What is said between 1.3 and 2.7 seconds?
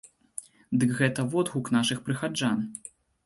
водгук нашых прыхаджан.